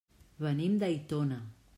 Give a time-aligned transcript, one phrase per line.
[0.45, 1.39] Venim d'Aitona.